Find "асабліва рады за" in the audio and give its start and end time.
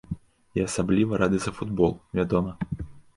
0.67-1.51